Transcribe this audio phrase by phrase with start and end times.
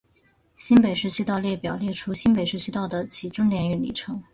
[0.57, 4.23] 新北市区道列表列出新北市区道的起终点与里程。